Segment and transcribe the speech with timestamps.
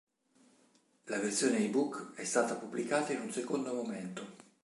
[1.05, 4.25] La versione ebook è stata pubblicata in un secondo momento.